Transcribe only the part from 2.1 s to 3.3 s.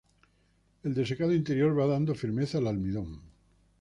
firmeza al almidón.